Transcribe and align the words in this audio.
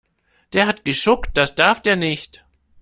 Der 0.53 0.65
hat 0.65 0.83
geschuckt, 0.83 1.37
das 1.37 1.53
darf 1.53 1.79
der 1.79 1.95
nicht. 1.95 2.43